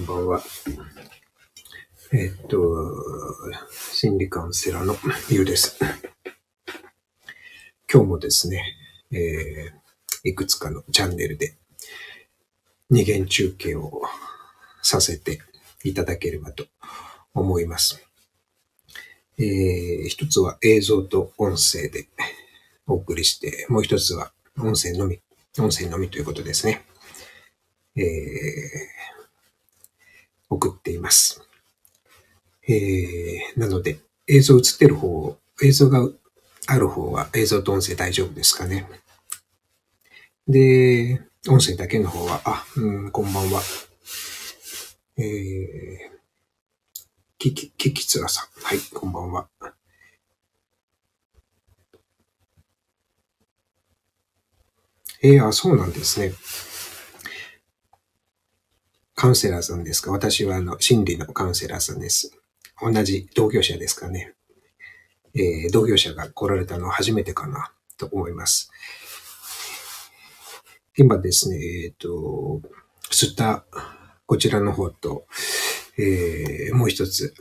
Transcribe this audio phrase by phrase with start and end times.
[0.00, 0.42] んばんは。
[2.12, 2.58] えっと、
[3.92, 4.96] 心理カウンセラーの
[5.28, 5.78] ゆうです。
[7.92, 8.64] 今日もですね、
[9.12, 9.80] えー
[10.22, 11.56] いくつかのチャンネルで
[12.90, 14.02] 二元中継を
[14.82, 15.38] させて
[15.82, 16.66] いただければと
[17.32, 18.04] 思います。
[19.38, 22.08] えー一つは映像と音声で
[22.86, 25.20] お送りして、もう一つは音声のみ、
[25.58, 26.82] 音声のみということですね。
[27.96, 28.04] えー
[31.00, 31.42] います。
[32.68, 36.08] えーなので、映像映ってる方、映像が
[36.66, 38.86] ある方は映像と音声大丈夫ですかね。
[40.46, 43.60] で、音声だけの方は、あ、うん、こんばんは。
[45.16, 46.20] えー、
[47.38, 48.62] きき、ききつらさん。
[48.62, 49.48] はい、こんばんは。
[55.22, 56.32] えー、あ、そうなんですね。
[59.20, 60.12] カウンセラーさんですか？
[60.12, 62.32] 私はあの、心理のカウンセラーさんです。
[62.80, 64.32] 同じ同業者ですかね。
[65.34, 68.70] えー同業者が来られたのは初めてかなと思います。
[70.96, 72.62] 今ですね、えっ、と、
[73.10, 73.66] スタ
[74.24, 75.26] こちらの方と、
[75.98, 77.34] えーもう一つ、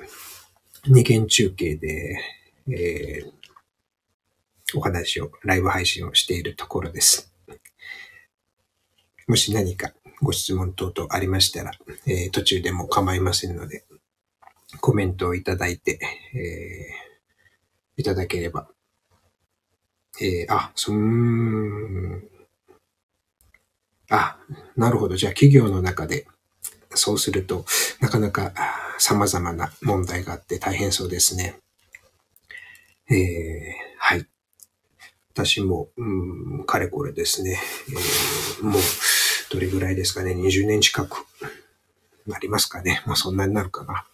[0.86, 2.20] 二元中継で、
[2.68, 3.32] えー
[4.78, 7.32] お話を、ライブ配信をしているところです。
[9.28, 11.72] もし何かご質問等々ありましたら、
[12.06, 13.86] えー途中でも構いませんので、
[14.82, 16.00] コメントをいただいて、
[16.34, 18.70] えーいただければ。
[20.22, 22.24] えーあ、そん、
[24.10, 24.38] あ、
[24.76, 25.16] なるほど。
[25.16, 26.28] じゃあ企業の中で、
[26.96, 27.66] そうすると、
[28.02, 28.54] なかなか
[28.98, 31.58] 様々な問題があって大変そうですね。
[33.10, 33.16] えー
[34.00, 34.26] はい。
[35.34, 36.06] 私も、う
[36.62, 38.82] ん、かれこれですね、えーもう、
[39.52, 41.26] どれぐらいですかね、20年近く
[42.28, 43.02] なりますかね。
[43.06, 44.06] もうそんなになるかな。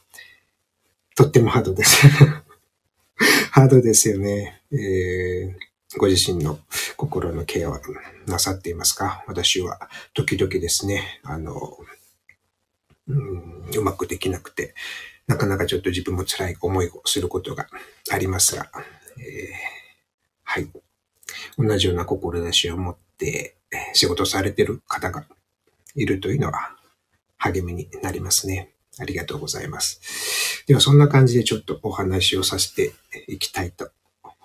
[1.15, 2.07] とってもハードです。
[3.51, 4.61] ハードですよね。
[4.71, 5.65] えー
[5.97, 6.59] ご自身の
[6.97, 7.79] 心のケアは
[8.27, 9.23] なさっていますか？
[9.27, 11.77] 私は時々ですね、あの、
[13.07, 14.75] うん、うまくできなくて、
[15.27, 17.67] なかなかちょっと自分も辛い思いをすることが
[18.11, 18.69] ありますが、
[19.19, 19.25] えー
[20.43, 20.69] はい。
[21.57, 23.55] 同じような志を持って
[23.93, 25.25] 仕事されてる方が
[25.95, 26.75] いるというのは
[27.37, 28.71] 励みになりますね。
[28.99, 30.63] ありがとうございます。
[30.67, 32.93] では、そんな感じでちょっとお話をさせて
[33.27, 33.91] いきたいと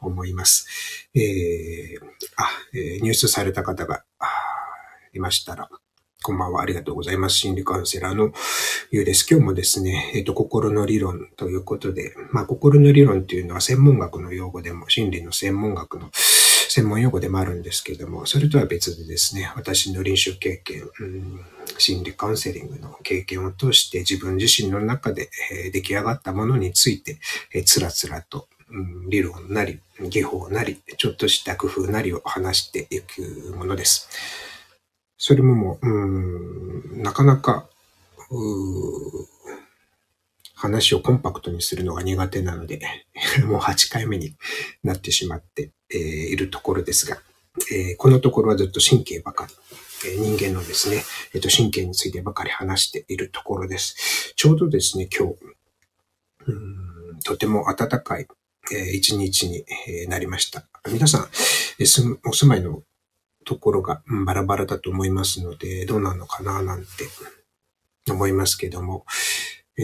[0.00, 1.08] 思います。
[1.14, 1.98] えー
[2.36, 4.04] あ、えー入室された方が
[5.12, 5.68] いましたら、
[6.22, 6.60] こんばんは。
[6.60, 7.38] ありがとうございます。
[7.38, 8.32] 心理カウンセラーの
[8.91, 9.26] ゆうです。
[9.28, 16.10] 今日もですね、えっ、と、心の理論ということで、まあ、心の理論っていうのは専門学の用語でも、心理の専門学の
[16.70, 21.41] 専門用語でもあるんですけれども、それとは別でですね、私の臨床経験、うん
[21.78, 27.19] 心理カウンセリングの経験を通して自分自身の中で、え出来上がったものについて、
[27.53, 34.09] えつらつらと、うん理論なり、技法なり、ちょっとした工夫なりを話していくものです。
[35.19, 37.66] それももう、うんなかなか、
[38.30, 39.26] う
[40.60, 42.82] 話をコンパクトにするのが苦手なので、
[43.47, 44.37] もう8回目に
[44.84, 47.21] なってしまって、いるところですが、
[47.97, 49.48] このところはずっと神経ばか
[50.04, 54.34] り、人間のですね、神経についてばかり話しているところです。
[54.37, 58.28] ちょうどですね、今日、とても暖かい、
[58.92, 59.65] 一日に
[60.09, 60.69] なりました。
[60.88, 61.28] 皆さん、
[62.28, 62.82] お住まいの
[63.44, 67.09] ところがバラバラだと思いますので、どうなのかななんて
[68.09, 69.06] 思いますけども、
[69.78, 69.82] え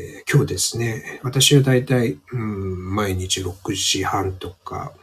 [0.00, 4.94] ー今日ですね、私はだいたい、毎日6時半とか、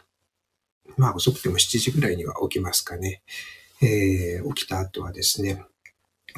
[0.96, 3.22] まあ遅くても7時ぐらいには起きますかね。
[3.80, 5.64] えー起きた後はですね、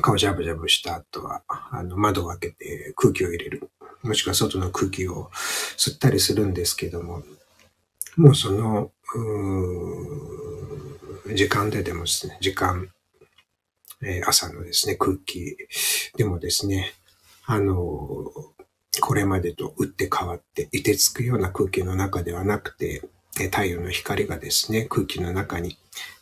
[0.03, 3.71] 顔ジャブジャブした後は、あの窓を開けて空気を入れる。
[4.03, 5.31] もしくは外の空気を
[5.79, 7.23] 吸ったりするんですけども、
[8.17, 8.93] もうその、
[11.35, 12.91] 時間ででもですね、時間、
[14.03, 15.57] えー朝のですね、空気
[16.17, 16.93] でもですね、
[17.47, 18.31] あの、
[19.01, 23.03] これまでと打って変わって、凍てつくような空気の中ではなくて、
[23.35, 25.77] 太陽の光がですね、空気の中に、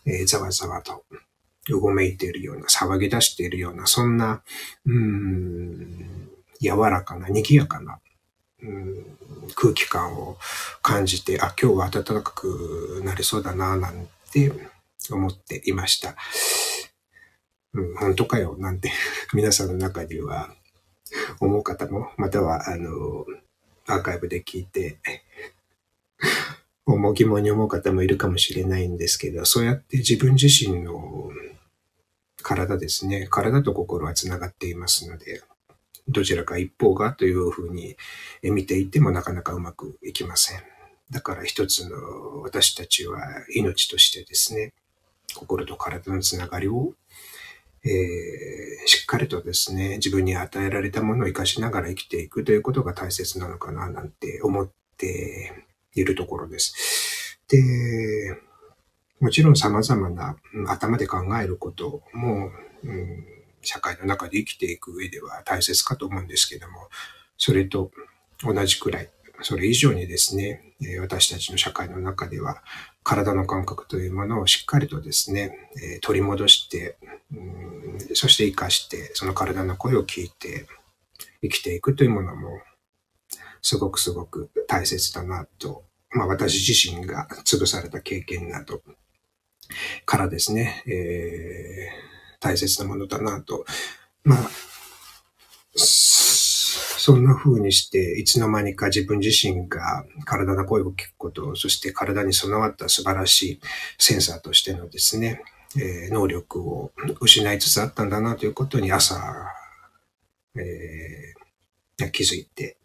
[0.07, 1.05] えーざわざわと
[1.71, 4.43] うごめいているような、騒ぎ出しているような、そんな、
[4.87, 6.31] うん、
[6.61, 8.01] 柔らかな、賑やかな、
[8.63, 9.17] うん、
[9.55, 10.39] 空気感を
[10.83, 14.51] 感じて、あ、今日は暖かくなりそうだな、なんて
[15.11, 16.17] 思っていました。
[17.75, 18.91] うん、本当かよ、なんて、
[19.33, 20.55] 皆さんの中には
[21.41, 23.25] 思う方も、または、あの、
[23.87, 24.99] アーカイブで聞いて、
[26.85, 31.31] 思う疑問に思う方もいるかもしれないんですけど、そうやって自分自身の
[32.43, 35.43] 体ですね、体と心はつながっていますので、
[36.09, 37.97] どちらか一方がというふうに
[38.43, 40.63] 見ていてもなかなかうまくいきません。
[41.11, 43.21] だから一つの私たちは
[43.55, 44.73] 命としてですね、
[45.35, 46.95] 心と体のつながりを、
[47.85, 55.65] えー、しっかりとですね、自分に与えられたものを活かしながら生きていくということが大切なのかななんて思って
[55.95, 57.39] いるところです。
[57.49, 58.39] で、
[59.21, 60.37] もちろん様々な
[60.69, 62.51] 頭で考えることも、
[62.85, 63.25] うん、
[63.63, 66.89] 社会の中で生きていく上では大切かと思うんですけども、
[67.37, 67.91] それと
[68.43, 69.11] 同じくらい
[69.43, 72.63] それ以上にですね、私たちの社会の中では、
[73.03, 76.97] 体の感覚というものをしっかりとですね、え取り戻して、
[78.15, 80.67] そして生かして、その体の声を聞いて
[81.43, 82.61] 生きていくというものも、
[83.61, 88.83] すごくすごく大切だなと、まあ私自身が潰された経験など
[90.05, 93.65] からですね、えー、大切なものだなと、
[94.25, 94.39] まあ、
[96.73, 103.61] そんな風にして、いつの間にか自分自身が体の声を聞くこと、そして体に備わった素晴らしい
[103.99, 105.43] センサーとしてのですね、
[105.77, 109.17] え、能力を失いつつあったんだなということに朝、
[110.55, 112.77] えー、気づいて、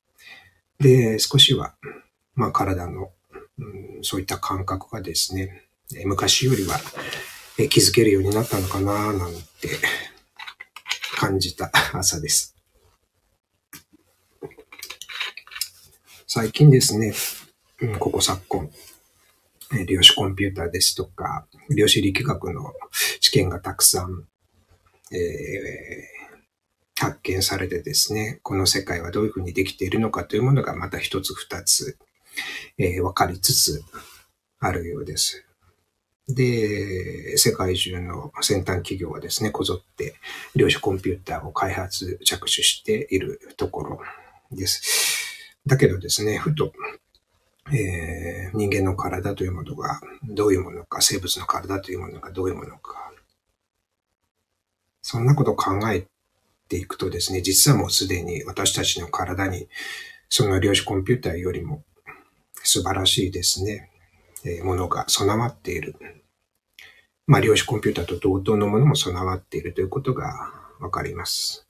[0.80, 1.76] で、少しは、
[2.36, 3.12] まあ体の、
[3.60, 5.64] うん、そういった感覚がですね、
[6.06, 6.80] 昔よりは
[7.70, 9.32] 気づけるようになったのかななん
[9.62, 9.70] て
[11.16, 12.57] 感じた朝です。
[16.40, 17.16] 最近ですね、
[17.98, 18.70] ここ昨今、
[19.88, 22.74] 量子コンピューターですとか、量子力学の
[23.22, 24.24] 知見がたくさん、
[25.12, 31.98] えー、発見されてですね、この世界はどういうふうにできているのかというものがまた一つ二つ、
[32.78, 33.82] えー、分かりつつ
[34.60, 35.44] あるようです。
[36.28, 40.14] で、世界中の先端企業はですね、こぞって
[40.56, 44.00] 量子コンピューターを開発、着手しているところ
[44.52, 45.17] です。
[45.68, 46.72] だけどですね、ふと、
[47.72, 53.12] えー、人間の体というものがどういうものか、生物の体というものがどういうものか、
[55.02, 56.08] そんなことを考え
[56.68, 59.68] ていくとですね、実はもうすでに私たちの体に、
[60.30, 61.84] その量子コンピューターよりも
[62.64, 63.90] 素晴らしいですね、
[64.46, 65.96] えー、ものが備わっている。
[67.26, 71.68] まあ、量子コンピューターと同等のものも備わっているということがわかります。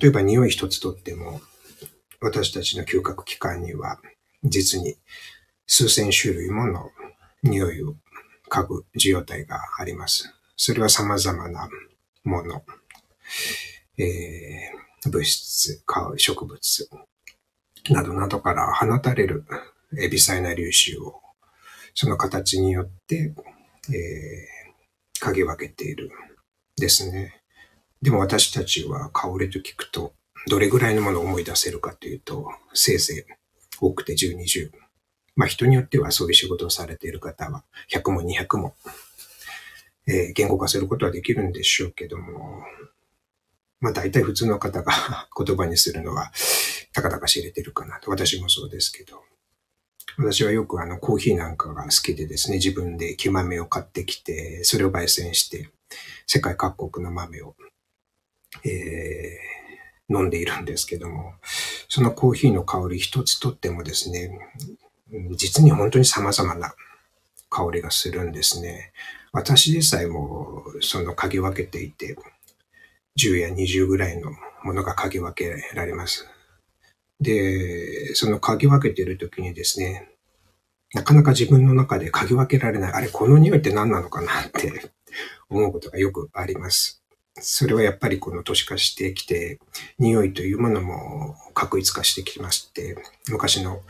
[0.00, 1.42] 例えば匂い一つとっても、
[2.24, 3.98] 私たちの嗅覚器官には、
[4.42, 4.96] 実に
[5.66, 6.90] 数千種類もの
[7.42, 7.96] 匂いを
[8.48, 10.34] 嗅ぐ受容体があります。
[10.56, 11.68] それは様々な
[12.24, 12.62] もの、
[13.98, 15.82] えー、物質、
[16.16, 16.90] 植物
[17.90, 19.44] などなどから放たれる
[19.92, 21.20] 微細な粒子を
[21.94, 23.34] その形によって、
[23.90, 26.10] えー、嗅ぎ分けている
[26.76, 27.42] ですね。
[28.00, 30.14] でも私たちは香りと聞くと
[30.46, 33.32] どれぐらいのものを思い出せるかというと、せいぜい
[33.80, 34.70] 多くて10、20。
[35.36, 38.74] まあ人によってはそういう仕事をされている方は100も200も、
[40.06, 42.62] えー、言語化することはできるんでしょうけども、
[43.80, 44.92] まあ大体普通の方が
[45.36, 46.30] 言葉にするのは
[46.92, 48.10] たかだか知れてるかなと。
[48.10, 49.22] 私もそうですけど。
[50.16, 55.70] 私はよくあのコーヒーなんかが好きでですね、自分で木豆を買ってきて、それを焙煎して、
[56.28, 57.56] 世界各国の豆を、
[58.62, 59.63] えー
[60.10, 61.34] 飲んでいるんですけども、
[61.88, 64.38] そのコーヒーの香り一つとってもですね、
[65.36, 66.74] 実に本当に様々な
[67.48, 68.92] 香りがするんですね。
[69.32, 72.16] 私でさえもその嗅ぎ分けていて、
[73.18, 74.32] 10や20ぐらいの
[74.64, 76.26] ものが嗅ぎ分けられます。
[77.20, 80.10] で、その嗅ぎ分けている時にですね、
[80.94, 84.90] なかなか自分の中で嗅ぎ分けられない、あれ、この匂いって何なのかなって
[85.48, 87.03] 思うことがよくあります。
[87.40, 89.58] それはやっぱりこの都市化してきて、
[89.98, 92.96] 匂いというものも確一化してきまして、
[93.28, 93.82] 昔の、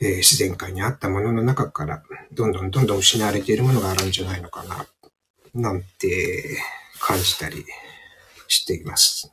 [0.00, 4.86] えー、自然界にあったものの中から、どんどんどんどん失われているものがあるんじゃないのかな、
[5.54, 6.58] なんて
[7.00, 7.64] 感じたり
[8.48, 9.32] しています。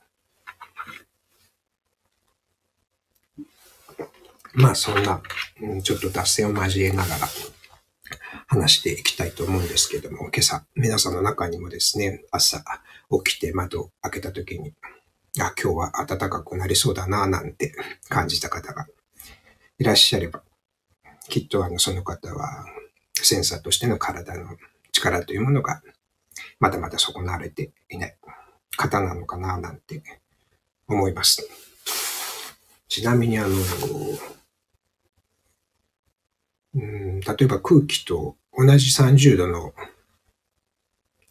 [4.53, 5.21] まあそんな、
[5.81, 7.27] ちょっと脱線を交えながら
[8.53, 12.63] 話していきたいと思うんですけども、今朝皆さんの中にもですね、朝
[13.25, 14.75] 起きて窓を開けた時に、
[15.39, 17.73] あ、今日は暖かくなりそうだな、なんて
[18.09, 18.85] 感じた方が
[19.79, 20.43] いらっしゃれば、
[21.29, 22.65] きっとあの、その方は、
[23.15, 24.55] センサーとしての体の
[24.91, 25.81] 力というものが、
[26.59, 28.15] まだまだ損なわれていない
[28.77, 30.03] 方なのかな、なんて
[30.87, 31.41] 思います。
[32.87, 33.55] ちなみにあの、
[36.75, 39.73] うん、例えば空気と同じ30度の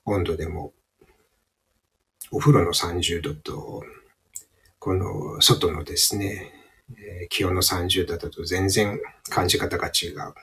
[0.04, 0.72] 温度でも
[2.32, 3.84] お風呂の30度と
[4.78, 6.50] この外のですね、
[7.30, 8.98] 気温の30度だと全然
[9.28, 10.34] 感じ方が違う。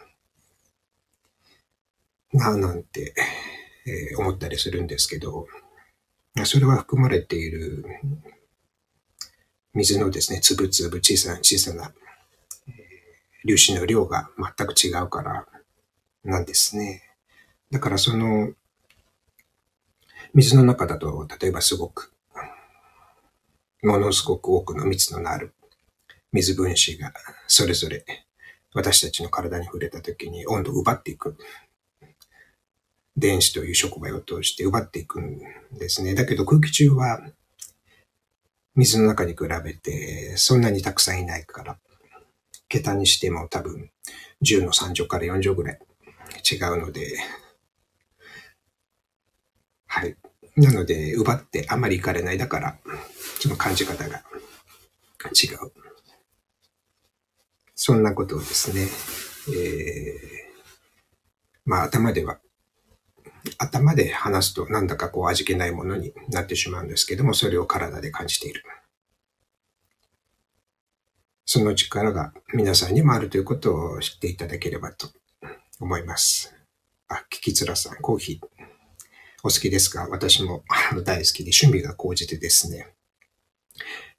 [2.32, 3.14] なぁなんて、
[3.86, 5.48] えー、思ったりするんですけど、
[6.46, 7.84] それは含まれている
[9.74, 11.92] 水のですね、つぶつぶ小さな小さな、
[13.42, 15.48] 粒子の量が全く違うから
[16.24, 17.04] なんですね。
[17.72, 18.54] だからその、
[20.34, 22.14] 水の中だと、例えばすごく、
[23.82, 25.54] ものすごく多くの蜜のある
[26.32, 27.14] 水分子が
[27.48, 28.04] それぞれ
[28.74, 31.38] 私たちの体に触れた時に温度を奪っていく。
[33.18, 35.42] 電子という触媒を通して奪っていくん
[35.78, 36.16] ですね。
[36.16, 37.22] だけど空気中は
[38.76, 41.78] 水の中に比べてそんなにたくさんいないから、
[42.70, 43.90] 桁にしても多分
[44.42, 45.80] 10の3乗から4乗ぐらい
[46.40, 47.18] 違うので、
[49.88, 50.16] はい。
[50.56, 52.38] なので、奪ってあまり行かれない。
[52.38, 52.78] だから、
[53.40, 54.24] その感じ方が
[55.26, 55.72] 違う。
[57.76, 58.88] そんなことをですね、
[59.56, 60.20] えー、
[61.66, 62.40] まあ頭では、
[63.58, 68.64] 頭で話すとなんだかこう味気ないものになってしまうんですけども、それを体で感じている。
[71.46, 75.08] その力が皆さんにもあるということを知っていただければと
[75.80, 76.54] 思います。
[77.08, 78.48] あ、聞きづらさん、コーヒー。
[79.42, 80.08] お好きですか？
[80.10, 80.64] 私も
[81.06, 82.94] 大好きで趣味が高じてですね。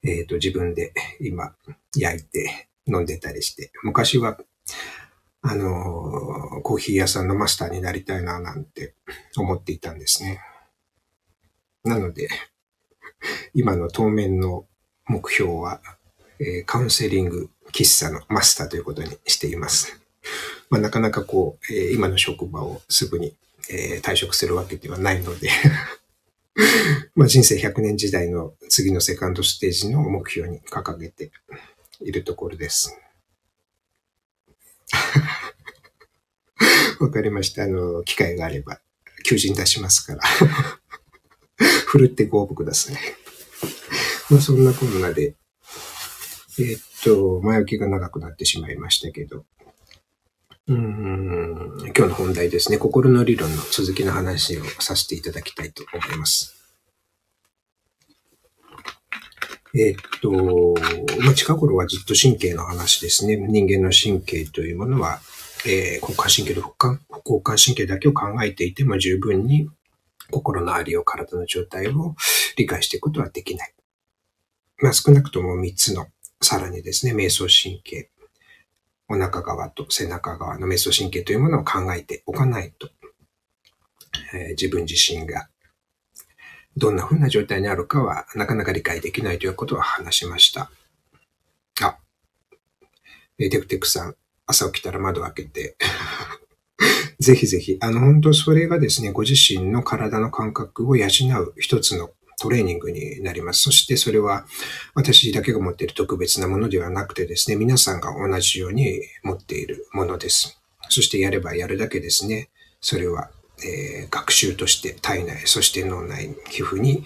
[0.03, 1.55] えっ、ー、と、自分で今
[1.95, 4.39] 焼いて飲んでたりして、昔は、
[5.43, 8.95] あの、コーヒー屋さんのマスターになりたいななんて
[9.37, 10.41] 思っていたんですね。
[11.85, 12.29] なので、
[13.53, 14.67] 今の当面の
[15.07, 15.83] 目標は、
[16.39, 20.01] えー、カウンセリング喫茶のマスターということにしています。
[20.71, 23.35] まあ、なかなかこう、えー、今の職場をすぐに
[23.73, 25.49] えー、退職するわけではないので
[27.15, 31.31] まあ人生100年時代の次のセカンドステージの目標に掲げて
[32.01, 32.97] いるところです。
[36.99, 37.63] わかりました。
[37.63, 38.81] あの、機会があれば、
[39.25, 40.23] 求人出しますから
[41.87, 42.97] ふるってご応募ください。
[44.29, 45.37] まあそんなこんなで、
[46.59, 49.47] えー、っと、前置きが長くなってしまいましたけど、
[50.71, 52.79] うん今日の本題ですね。
[52.79, 56.55] 心の理論の続きの話をさせていただきたいと思います。
[59.75, 60.31] え、っと、
[61.25, 63.35] まあ、近頃はずっと神経の話ですね。
[63.37, 65.19] 人間の神経というものは、
[65.67, 66.61] えー、交感神経と
[67.25, 69.69] 交感神経だけを考えていても十分に
[70.31, 72.15] 心のありを体の状態を
[72.57, 73.75] 理解していくことはできない。
[74.79, 76.07] まあ、少なくとも3つの、
[76.41, 78.09] さらにですね、瞑想神経、
[79.11, 82.89] お腹側と背中側の瞑想神経というものを考えておかないと、
[84.33, 85.49] えー、自分自身が
[86.77, 90.71] どんな風な状態にあるかはなかなか理解できないということを話しました。
[91.83, 91.99] あ、
[93.41, 94.15] えー、テクテクさん、
[94.47, 95.77] 朝起きたら窓開けて
[97.19, 102.11] ぜひぜひ、あの、本当それがですね、ご自身の体の感覚を養う一つの
[102.41, 103.61] トレーニングになります。
[103.61, 104.47] そしてそれは
[104.95, 110.59] 私だけが持っている特別なものではなくてですね、皆さんが同じように持っているものです。
[110.89, 112.49] そしてやればやるだけですね、
[112.81, 113.31] それは、
[113.63, 117.05] えー、学習として体内、そして脳内、皮膚に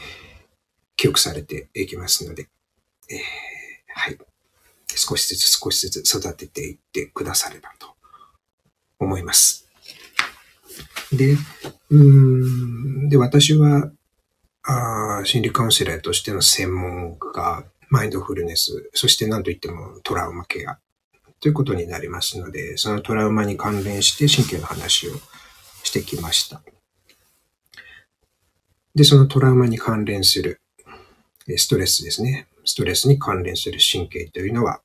[0.97, 2.49] 記憶されていきますので、
[3.11, 3.19] えー、
[3.89, 4.19] はい。
[4.97, 7.89] 少しずつ少しずつ育てていってくださればと
[9.01, 9.69] 思います。
[11.13, 11.37] で、
[11.91, 13.91] うん、で、私は
[14.67, 20.79] あ心理カウンセラーとしての専門がマインドフルネス、そして何と言ってもトラウマケア
[21.41, 25.13] ということになりますので、そのトラウマに関連して神経の話を
[25.83, 26.63] してきました。
[28.95, 30.61] で、そのトラウマに関連する
[31.57, 32.47] ストレスですね。
[32.65, 34.81] ストレスに関連する神経というのは、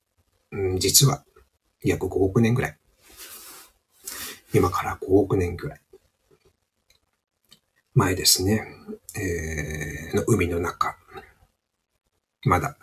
[0.52, 1.24] うん、実は
[1.84, 2.78] 約5億年ぐらい。
[4.54, 5.82] 今から5億年ぐらい。
[8.00, 8.66] 前ですね。
[9.16, 10.96] えー、の海の中、
[12.46, 12.78] まだ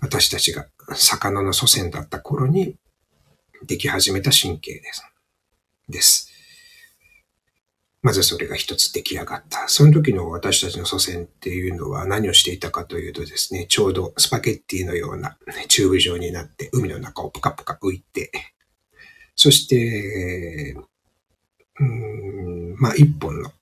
[0.00, 0.66] 私たちが
[0.96, 2.74] 魚の祖先だった頃に
[3.64, 5.04] でき始めた神経です。
[5.88, 6.30] です。
[8.02, 9.68] まずそれが一つ出来上がった。
[9.68, 15.36] その時の私たちの祖先っていうのは何をしていたかというとですね、ちょうどスパゲッティのような
[15.68, 18.32] チューブ状になって海の中をプカプカ浮いて、
[19.36, 20.76] そして、
[21.78, 23.52] うん、まあ一本の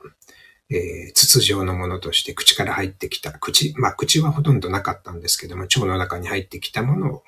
[0.71, 7.25] えー、筒状のものとして口から入ってきた、口、まあ口はほとんどなかったんですけども、腸の中に入ってきたものを、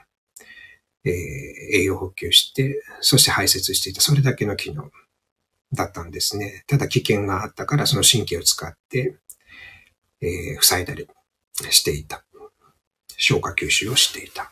[1.05, 4.91] えー、栄養補給して、そして排泄していた、それだけの機能
[5.73, 6.65] だったんですね。
[6.67, 9.17] ただ危険があったからその神経を使って、
[10.21, 11.07] えー、塞いだり
[11.71, 12.25] していた。
[13.17, 14.51] 消化吸収をしていた。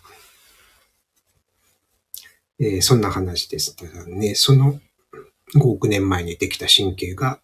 [2.61, 3.75] えー、そんな話です
[4.09, 4.35] ね。
[4.35, 4.81] その
[5.55, 7.41] 5億年前にできた神経が、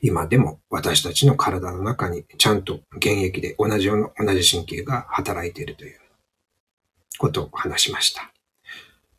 [0.00, 5.98] 今でも私たちの体の中にちゃんと現役で同じような、同じ神経が働いているという
[7.18, 8.32] ことを話しました。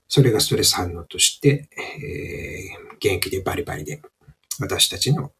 [0.08, 4.02] それがストレス反応として、えー、現役でバリバリで
[4.60, 5.32] 私たちの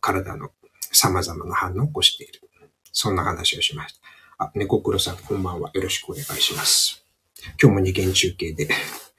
[0.00, 0.50] 体の
[0.92, 2.40] 様々な反応を起こしている。
[2.92, 4.00] そんな話をしました。
[4.44, 5.70] あ、猫黒さんこんばんは。
[5.74, 7.04] よろしくお願いします。
[7.60, 8.68] 今日も二元中継で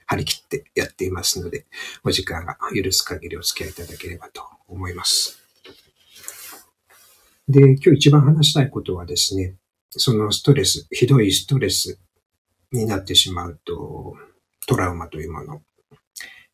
[0.06, 1.66] 張り切ってやっていますので、
[2.04, 5.38] お時間が許す限りお付き合いいただければと思います。
[7.48, 9.56] で、今日一番話したいことはですね、
[9.90, 11.98] そのストレス、ひどいストレス
[12.72, 14.14] になってしまうと、
[14.66, 15.62] トラウマというもの、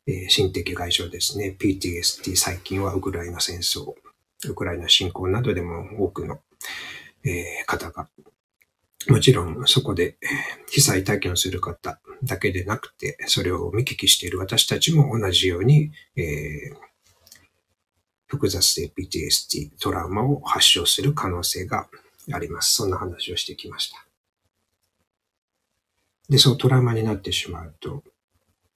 [0.07, 3.93] えー、心的外傷ですね、PTSD、最近はウクライナ戦争、
[4.47, 6.39] ウクライナ侵攻などでも多くの、
[7.23, 8.09] えー、方が
[9.07, 10.17] もちろんそこで
[10.69, 16.75] 被災体験をする方だけでなくて、それを見聞きしている私たちも同じように、えー、
[18.29, 21.87] 複雑性 PTSD、トラウマを発症する可能性が
[22.31, 22.73] あります。
[22.73, 24.05] そんな話をしてきました。
[26.29, 28.03] で、そのトラウマになってしまうと、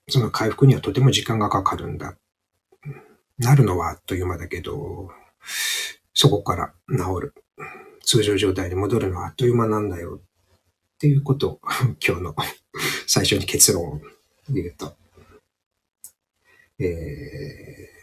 [0.10, 2.16] その回復にはとても時間がかかるんだ。
[3.38, 5.12] なるのはあっという間だけど、
[6.16, 7.34] そこから治る。
[8.04, 11.60] 通常状態に戻るのはあっという間なんだよっていうことを
[12.06, 12.36] 今日の
[13.06, 14.02] 最初に結論を
[14.50, 14.98] 言うと、
[16.80, 16.86] え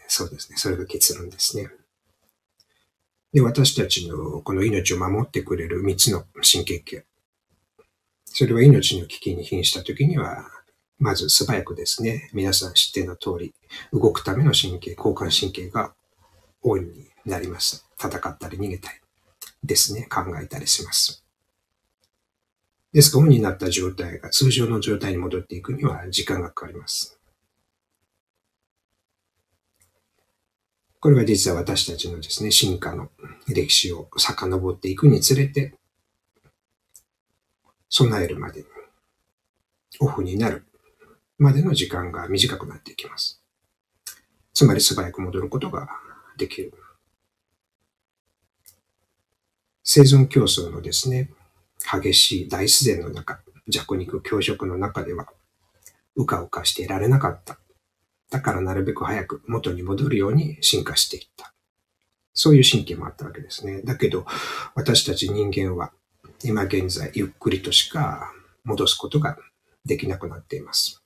[0.13, 0.57] そうですね。
[0.57, 1.69] それが結論ですね。
[3.31, 7.05] で、私たちのこの命を守ってくれる3つの神経系。
[8.25, 10.49] それは命の危機に瀕した時には、
[10.99, 13.55] まず素早くですね、皆さん知っての通り、
[13.93, 15.93] 動くための神経、交感神経が
[16.61, 17.85] オンになります。
[17.97, 18.97] 戦ったり逃げたり。
[19.63, 21.23] ですね、考えたりします。
[22.91, 27.20] ですが、オンになった状態が通常の状態に戻っていくには時間がかかります。
[31.01, 33.09] これは実は私たちのですね、進化の
[33.47, 35.73] 歴史を遡っていくにつれて、
[37.89, 38.63] 備えるまで、
[39.99, 40.63] オフになる
[41.39, 43.41] までの時間が短くなっていきます。
[44.53, 45.89] つまり素早く戻ることが
[46.37, 46.71] できる。
[49.83, 51.31] 生存競争のですね、
[51.99, 55.25] 激しい大自然の中、弱肉強食の中では、
[56.15, 57.57] うかうかしていられなかった。
[58.31, 61.53] だからなるべく早く元に戻るように進化していった。
[62.33, 63.81] そういう神経もあったわけですね。
[63.83, 64.25] だけど、
[64.73, 65.91] 私たち人間は、
[66.43, 68.31] 今現在ゆっくりとしか
[68.63, 69.37] 戻すことが
[69.85, 71.03] できなくなっています。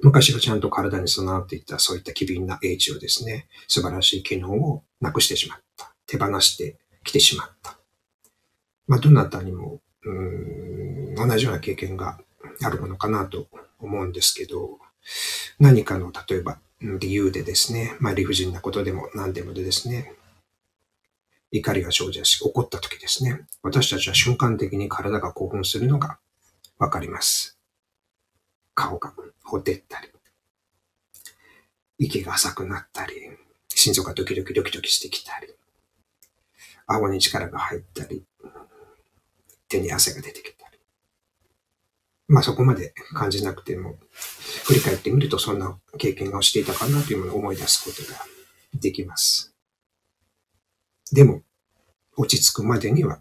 [0.00, 5.94] 昔はちゃんと体に備わっていたそういった機敏な英知をですね、素晴らしい機能をなくしてしまった。
[6.06, 7.78] 手放してきてしまった。
[8.86, 12.18] まあ、どなたにも、うん、同じような経験が
[12.62, 14.78] あるものかなと思うんですけど、
[15.58, 20.14] 何かの、例えば、理由でですね、まあ、理不尽なことでも何でもでですね、
[21.50, 26.18] 怒りが生じやし、怒った時ですね、私たちは瞬間的に体が興奮するのが
[26.78, 27.58] わかります。
[28.74, 30.08] 顔がほてったり、
[31.98, 33.14] 息が浅くなったり、
[33.68, 35.48] 心臓がドキドキドキドキしてきたり、
[36.86, 38.24] 顎に力が入ったり、
[39.68, 40.57] 手に汗が出てきた。
[42.28, 43.96] まあそこまで感じなくても、
[44.66, 48.18] 振り返ってみるとそんな経験をしていたかなというものを思い出すことが
[48.74, 49.54] できます。
[51.10, 51.42] でも、
[52.16, 53.18] 落ち着くまでには、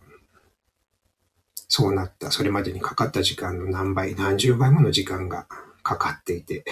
[1.69, 5.47] そうなった、それまでにかかった時間の何倍、何十倍もの時間が
[5.83, 6.65] かかっていて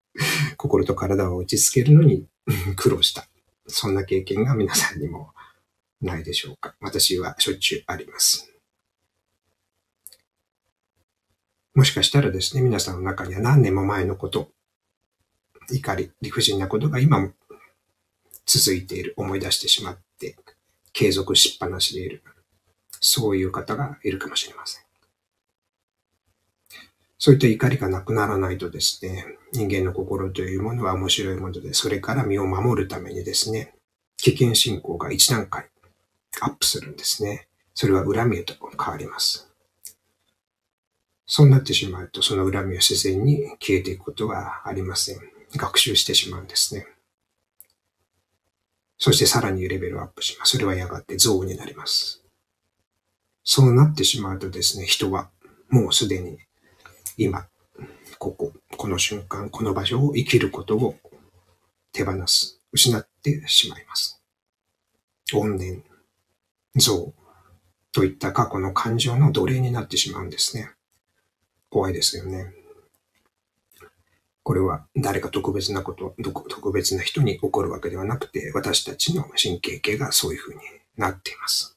[0.58, 2.26] 心と体を落ち着けるのに
[2.76, 3.28] 苦労した。
[3.66, 5.32] そんな経験が皆さんにも
[6.00, 6.74] ないでしょうか。
[6.80, 8.57] 私はしょっちゅうあります。
[11.78, 14.50] もしかしたらですね、皆さんの中には何年も前のこと、
[15.70, 17.30] 怒り、理不尽なことが今も
[18.46, 20.34] 続いている、思い出してしまって、
[20.92, 22.24] 継続しっぱなしでいる。
[22.98, 24.82] そういう方がいるかもしれません。
[27.16, 33.76] そういった怒りがなくならないとですね、人間の心というものは面白いもので、それから身を守るためにですね、
[34.16, 35.70] 危険信仰が一段階
[36.40, 37.46] アップするんですね。
[37.72, 39.47] それは恨みへと変わります。
[41.30, 45.18] そうなってしまうと、その恨みは自然に消えていくことはありません。
[45.54, 46.86] 学習してしまうんですね。
[48.96, 50.52] そしてさらにレベルアップします。
[50.52, 52.24] それはやがて憎悪になります。
[53.44, 55.30] そうなってしまうとですね、人は
[55.68, 56.38] もうすでに
[57.18, 57.46] 今、
[58.18, 60.96] ここ、この瞬間、この場所を生きることを
[61.92, 64.22] 手放す、失ってしまいます。
[65.30, 65.84] 怨念、
[66.74, 67.14] 憎悪、
[67.92, 70.70] といった過去の感情の奴隷になってしまうんですね。
[71.70, 72.52] 怖いですよね。
[74.42, 76.14] これは誰か特別なこと、
[76.48, 80.62] 特別な人に起こるわけではなくて、私たちの神経系がそういう風に
[80.96, 81.76] なっています。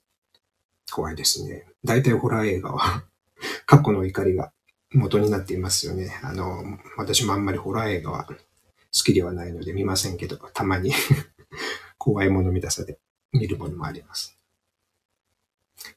[0.89, 1.65] 怖いですね。
[1.83, 3.03] 大体ホラー映画は
[3.65, 4.53] 過去の怒りが
[4.93, 6.17] 元になっていますよね。
[6.23, 6.63] あの、
[6.95, 8.35] 私もあんまりホラー映画は好
[8.91, 10.93] きではないので見ませんけど、たまに
[11.97, 12.99] 怖いもの見たさで
[13.33, 14.37] 見るものもあります。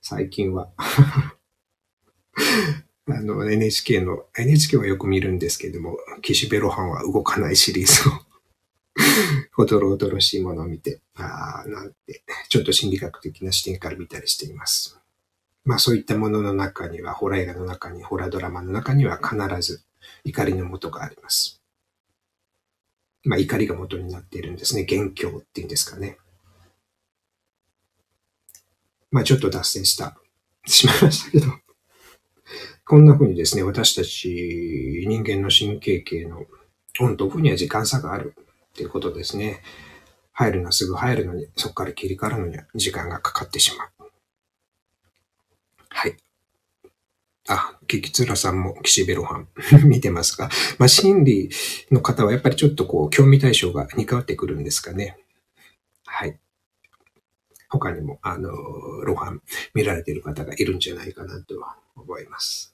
[0.00, 0.70] 最近は
[3.07, 8.12] あの、NHK の、NHK はよく見るんですけれども、岸辺露伴は動かないシリーズを
[9.59, 14.99] おどろおどろしいものを見て、ああ、なんて、ちょっと心理学的な視点から見たりしています。
[15.64, 19.83] まあそういったものの中には、ホラー映画の中に、ホラードラマの中には必ず
[20.25, 21.62] 怒りの元があります。
[23.25, 24.85] まあ怒りが元になっているんですね。
[24.85, 26.19] 元凶っていうんですかね。
[29.11, 30.17] まあちょっと脱線した、
[30.67, 31.63] しまいましたけど。
[32.87, 36.44] こんな風にですね、私たち人間の神経系の
[37.01, 39.62] オンとオフには時間差があるっていうことですね。
[40.33, 44.11] 入るのはすぐ入るのに、そこから切り替わるのには時間がかかってしまう。
[45.88, 46.16] はい。
[47.49, 49.49] あ、キキツラさんも岸辺露伴
[49.88, 51.51] 見てますが、まあ、心理
[51.90, 55.16] の方はやっぱりちょっとこう、興味対象が似変わってくるんですかね。
[56.05, 56.38] はい。
[57.70, 58.51] 他にも、あの、
[59.05, 59.40] 露伴
[59.73, 62.74] 見られている方がいるんじゃないかなとは思います。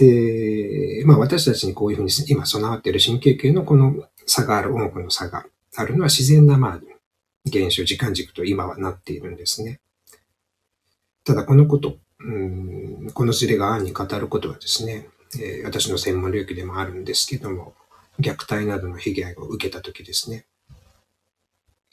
[0.00, 3.94] で、まあ私たちにこういうふうに今備わっている神経系のこの
[4.26, 5.44] 差がある、多くの差が
[5.76, 6.80] あるのは自然な、まあ、
[7.44, 9.80] 現象、時間軸と今はなっているんですね。
[11.24, 15.08] ただこのこと、うんこの事例が案に語ることはですね、
[15.38, 17.74] えー、私の専門領域でもあるんですけども、
[18.18, 20.46] 虐待などの被害を受けたときですね、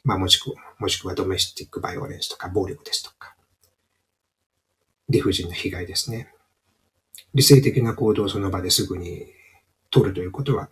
[0.04, 3.36] まあもしくは、もしくはドメスティックバイオレンスとか暴力ですとか、
[5.10, 6.34] 理不尽な被害ですね。
[7.38, 9.28] 理性的な行動をその場ですぐに
[9.91, 10.69] 取るということは、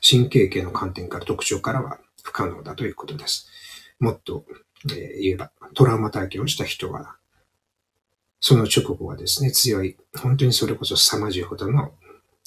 [0.00, 3.46] 神経系の観点から特徴からは不可能だということです。
[4.00, 4.46] もっと、
[4.90, 7.16] え、言えば、トラウマ体験をした人は、
[8.40, 11.92] その直後はですね、強い、本当にそれこそ凄まじいほどの、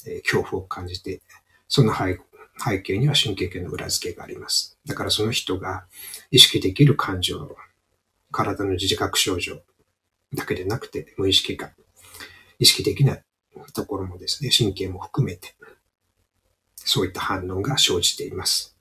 [0.07, 1.21] え、恐怖を感じて、
[1.67, 2.19] その背
[2.57, 4.79] 背景には神経系の裏付けがあります。
[4.87, 5.85] だからその人が
[6.31, 7.55] 意識できる感情、
[8.31, 9.61] 体の自覚症状
[10.33, 11.69] だけでなくて、無意識が
[12.57, 13.23] 意識できない
[13.73, 15.55] ところもですね、神経も含めて、
[16.75, 18.75] そういった反応が生じています。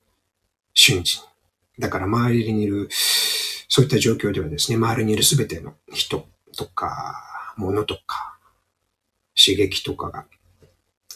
[0.73, 1.23] 瞬時に。
[1.79, 8.37] だから周りにいる、そういった状況ではですね、周りにいるすべての人とか、物とか、
[9.35, 10.25] 刺激とかが、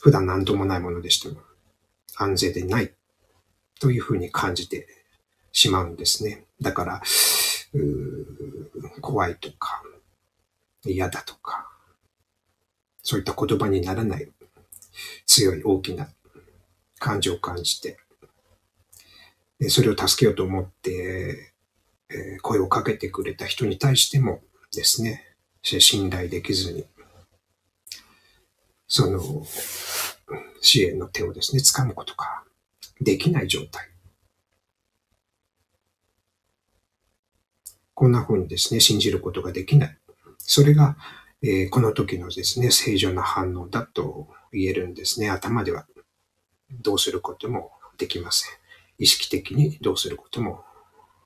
[0.02, 1.42] 普段何ともないものでしても、
[2.16, 2.94] 安全でない
[3.80, 4.88] というふうに感じて
[5.52, 6.46] しまうんですね。
[6.62, 7.02] だから、
[9.02, 9.84] 怖いとか、
[10.86, 11.70] 嫌だとか、
[13.06, 14.28] そういった言葉にならない
[15.28, 16.10] 強い大きな
[16.98, 18.00] 感情を感じて、
[19.60, 21.54] でそれを助けようと思って、
[22.10, 24.42] え、声をかけてくれた人に対しても
[24.74, 26.88] ですね、信頼できずに、
[28.88, 29.46] その
[30.62, 32.44] 支援の手をですね、掴むことが
[33.00, 33.92] できない状態。
[37.94, 39.98] こんな風にですね、信じることができない。
[40.40, 40.98] それが
[41.48, 45.30] えー、この時のですね、正常な反応だと言えるんですね。
[45.30, 45.86] 頭では
[46.72, 48.52] どうすることもできません。
[48.98, 50.64] 意識的にどうすることも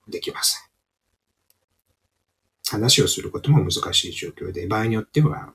[0.09, 0.63] できません。
[2.69, 5.53] 話をすることも難しい状況で、場合によっては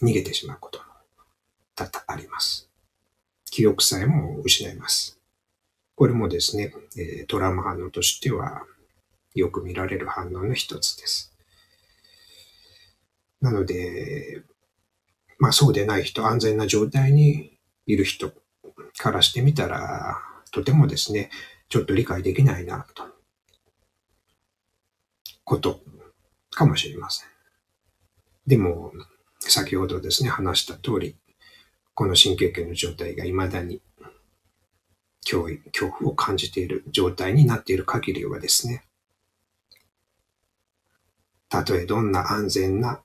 [0.00, 0.84] 逃げてしまうことも
[1.74, 2.70] 多々あります。
[3.44, 5.20] 記憶さえも失います。
[5.94, 6.72] これもですね、
[7.26, 8.64] トラウマ反応としては
[9.34, 11.37] よく見られる反応の一つです。
[13.40, 14.42] なので、
[15.38, 18.32] まあそうでない人、安全な状態にいる人
[18.98, 20.18] からしてみたら、
[20.50, 21.30] とてもですね、
[21.68, 23.04] ちょっと理解できないな、と、
[25.44, 25.80] こと
[26.50, 27.28] かもしれません。
[28.46, 28.92] でも、
[29.40, 31.16] 先ほどですね、話した通り、
[31.94, 33.80] この神経系の状態が未だに
[35.26, 38.87] 脅威、恐怖を感じている状態になっている限りはですね、
[41.48, 43.02] たとえどんな安全な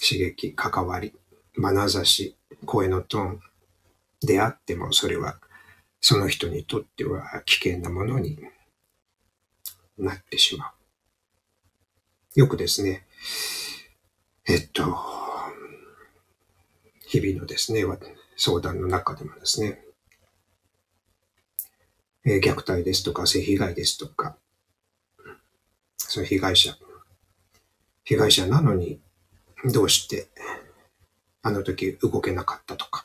[0.00, 1.14] 刺激、関わり、
[1.56, 3.40] 眼差し、声のトーン
[4.20, 5.38] であっても、それは
[6.00, 8.38] その人にとっては危険なものに
[9.96, 10.72] なってしま
[12.36, 12.40] う。
[12.40, 13.06] よくですね、
[14.46, 14.96] えっと、
[17.06, 17.84] 日々のですね、
[18.36, 19.82] 相談の中でもですね、
[22.24, 24.36] 虐待ですとか性被害ですとか、
[25.96, 26.76] その被害者
[28.08, 29.02] 被害者なのに、
[29.70, 30.28] どうして
[31.42, 33.04] あの時動けなかったとか、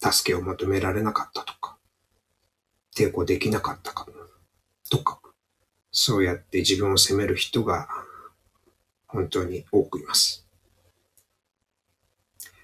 [0.00, 1.76] 助けを求められなかったとか、
[2.96, 4.06] 抵抗できなかったか、
[4.88, 5.20] とか、
[5.90, 7.88] そうやって自分を責める人が
[9.08, 10.46] 本当に多くいます。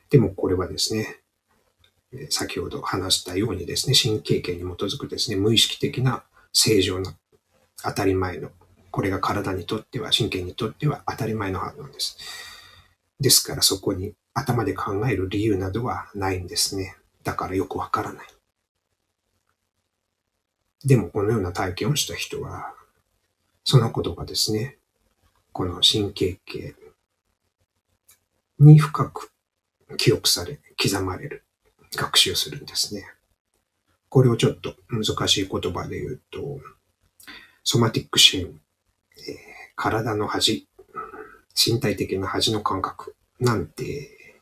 [0.08, 1.18] でもこれはですね、
[2.30, 7.16] 先ほど話したようにですね、新経験に基づくですね、無意識的な正常な
[7.82, 8.52] 当たり前の、
[8.90, 12.18] これが体にとっては、神経にとっては当たり前の反応です。
[13.20, 16.96] ですからそこに頭で考える理由などはないんですね。
[17.22, 18.26] だからよくわからない。
[20.84, 22.74] でもこのような体験をした人は、
[23.64, 24.78] そのことがですね、
[25.52, 26.74] この神経系
[28.58, 29.30] に深く
[29.98, 31.44] 記憶され、刻まれる、
[31.94, 33.04] 学習するんですね。
[34.08, 36.60] これをちょっと難しい言葉で言うと、
[37.62, 38.60] ソマティックシーン、
[39.80, 40.68] 体の恥、
[41.56, 44.36] 身体的な恥の感覚なんて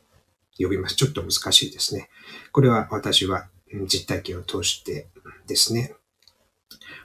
[0.58, 0.96] 呼びます。
[0.96, 2.10] ちょっと難しいですね。
[2.50, 3.46] これは私は
[3.86, 5.06] 実体験を通して
[5.46, 5.94] ですね、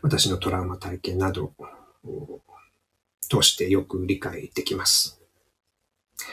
[0.02, 1.54] 私のトラウマ体験など
[2.04, 2.42] を
[3.22, 5.22] 通してよく理解できます。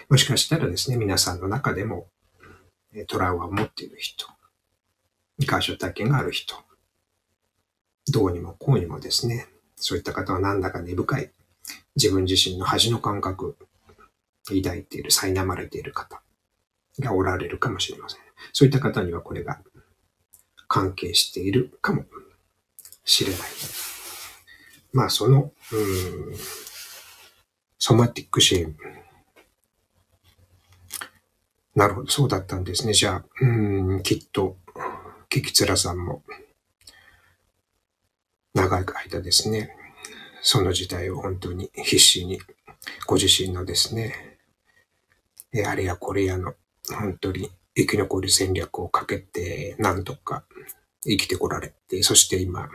[0.08, 2.08] もしかしたらですね、皆さんの中でも
[3.08, 4.26] トラウマを持っている人、
[5.46, 6.54] 感傷体験がある人、
[8.10, 11.30] どうにもこうにもですね、そういった方はなんだか根深い
[11.96, 13.56] 自分自身の恥の感覚、
[14.46, 16.22] 抱いている、苛まれている方
[16.98, 18.20] がおられるかもしれません。
[18.52, 19.60] そういった方にはこれが
[20.68, 22.04] 関係しているかも
[23.04, 23.40] しれない。
[24.92, 26.34] まあ、その、うん、
[27.78, 28.76] ソマティックシーン。
[31.74, 32.92] なるほど、そうだったんですね。
[32.92, 33.46] じゃあ、う
[33.98, 34.56] ん、きっと、
[35.28, 36.22] キキツラさんも、
[38.52, 39.76] 長い間ですね、
[40.42, 42.40] その時代を本当に必死に、
[43.06, 44.38] ご自身のですね、
[45.66, 46.54] あれやこれやの、
[46.88, 50.44] 本当に生き残る戦略をかけて、なんとか
[51.04, 52.68] 生きてこられて、そして今、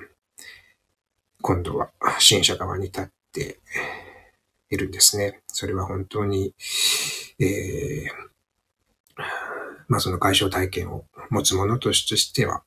[1.41, 3.59] 今度は支援者側に立って
[4.69, 5.41] いるんですね。
[5.47, 6.53] それは本当に、
[7.39, 8.07] えー、
[9.87, 12.63] まあその外傷体験を持つ者としては、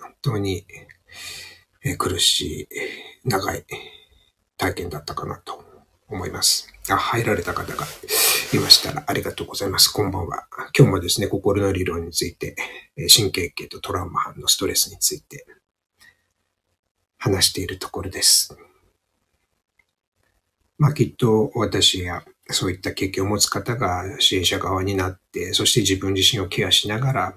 [0.00, 0.66] 本当に
[1.98, 2.68] 苦し
[3.24, 3.64] い、長い
[4.64, 5.62] 体験だったかなと
[6.08, 6.72] 思います。
[6.88, 7.84] あ、入られた方が
[8.54, 9.90] いましたらありがとうございます。
[9.90, 10.46] こんばんは。
[10.76, 12.56] 今日もですね、心の理論について、
[13.14, 15.46] 神経系とトラウマ反のストレスについて
[17.18, 18.56] 話しているところです。
[20.78, 27.34] まあきっと私やそういった経験を持つ方が支援者側になって、そして自分自身をケアしながら、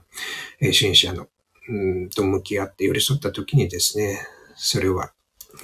[0.72, 1.28] 支援者の
[1.68, 4.22] うんと向き合って寄り添った時にですね、
[4.56, 5.12] それは、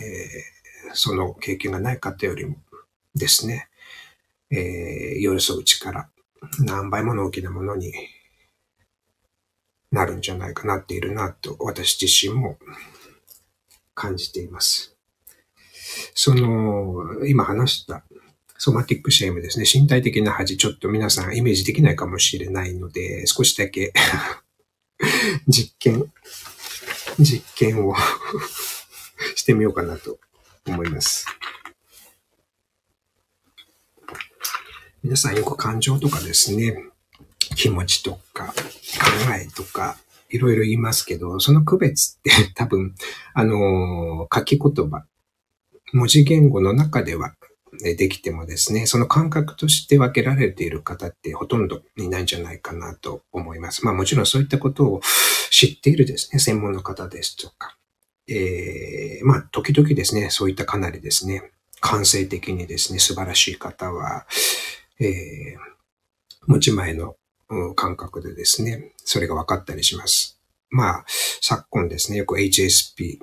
[0.01, 0.52] えー、
[0.93, 2.57] その経験がない方よりも
[3.15, 3.67] ですね、
[4.51, 6.09] えー、寄り添う力、
[6.59, 7.93] 何倍もの大きなものに
[9.91, 12.57] なるんじゃないかなっているなと私自身も
[13.93, 14.95] 感じています。
[16.15, 18.03] その、今話した
[18.57, 19.65] ソマティックシェームですね。
[19.71, 23.93] 身体的な恥、ちょっと皆さんイメージできないかもしれないので、少しだけ
[25.47, 26.11] 実験、
[27.19, 27.95] 実験を
[29.35, 30.19] してみようかなと
[30.67, 31.25] 思います。
[35.03, 36.77] 皆さんよく感情とかですね、
[37.55, 38.53] 気持ちとか考
[39.37, 39.97] えとか
[40.29, 42.95] いろいろ言いますけど、その区別って 多分、
[43.33, 45.05] あの書き言葉、
[45.91, 47.35] 文字言語の中では
[47.79, 53.85] できてもですね、その感覚として分けられている方ってほとんどいないんじゃないかなと思います。
[53.85, 55.01] まあもちろんそういったことを
[55.51, 57.77] 知っているですね、専門の方ですとか、
[58.27, 64.25] えー、まあ時々ですね、そういったかなりですね、感性的にですね、素晴らしい方は、
[64.99, 65.57] えー、
[66.47, 67.15] 持ち前の
[67.75, 70.39] 感覚でですね、それが分かったりします。
[70.69, 71.05] まあ、
[71.41, 73.19] 昨今ですね、よく HSP、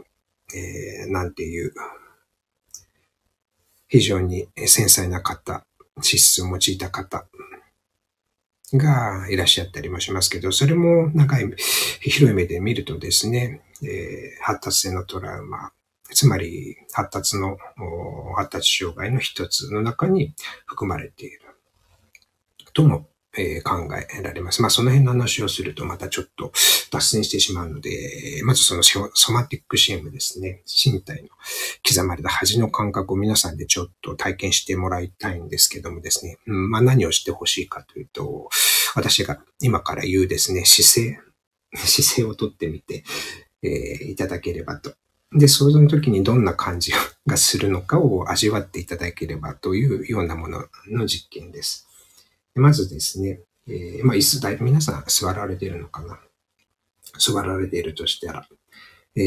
[0.54, 1.72] えー、なんていう
[3.88, 5.64] 非常に繊細な方、
[6.00, 7.26] 資質を用いた方
[8.74, 11.50] がいらっしゃったりもしますけど、それも長い、
[12.00, 15.72] 広い目で見るとですね、えー、発達性のトラウマ、
[16.12, 17.56] つまり発達の、
[18.36, 20.34] 発達障害の一つの中に
[20.66, 21.40] 含まれている。
[22.72, 24.60] とも、えー、考えられます。
[24.60, 26.52] まあ、その辺の話をするとまたちょっと
[26.90, 30.62] 脱線してしまうので、まずそのソマティックシームですね。
[30.66, 31.28] 身体の
[31.86, 36.38] 刻まれた恥の感覚を皆さんでちょっと体験してもらいたいんですけどもですね。
[36.46, 38.48] うん、まあ、何をしてほしいかというと、
[38.96, 41.20] 私が今から言うですね、姿勢、
[41.86, 43.04] 姿勢をとってみて、
[43.62, 44.92] えー、いただければと。
[45.32, 46.92] で、その時にどんな感じ
[47.26, 51.86] がするのかを味わっていただければというようなものの実験です。
[52.54, 56.18] まずですね、えー、まあ、椅子だい、皆さん座られてるのかな？
[57.18, 58.48] 座られているとしたら、
[59.16, 59.24] えー、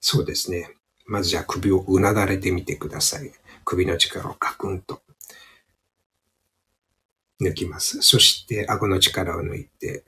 [0.00, 0.70] そうですね。
[1.06, 3.30] まずじゃあ首をうなだれてみてください。
[3.64, 5.02] 首の力をカクンと
[7.40, 8.00] 抜きます。
[8.00, 10.04] そして顎の力を抜いて、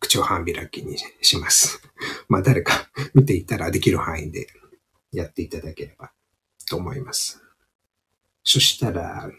[0.00, 1.80] 口を半開きにします。
[2.28, 4.48] まあ誰か見ていたらできる範囲で
[5.12, 6.10] やっていただければ
[6.68, 7.40] と思います。
[8.42, 9.30] そしたら、